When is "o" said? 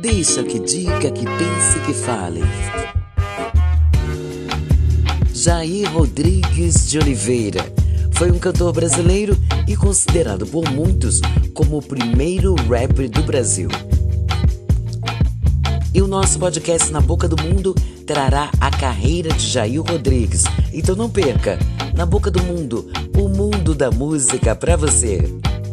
11.78-11.82, 16.02-16.06, 23.16-23.28